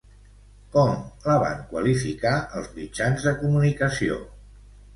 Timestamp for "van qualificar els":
1.43-2.73